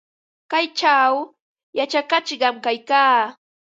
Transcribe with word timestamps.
Kaychaw 0.51 1.13
yachakashqam 1.77 2.55
kaykaa. 2.65 3.19